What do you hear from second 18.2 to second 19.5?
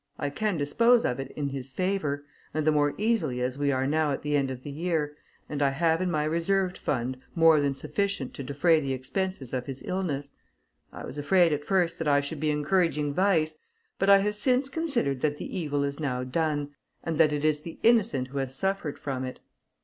who has suffered from it.